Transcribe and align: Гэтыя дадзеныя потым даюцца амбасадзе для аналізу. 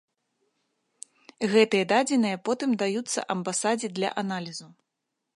Гэтыя 1.51 1.85
дадзеныя 1.91 2.37
потым 2.49 2.69
даюцца 2.83 3.25
амбасадзе 3.35 3.87
для 3.99 4.09
аналізу. 4.23 4.67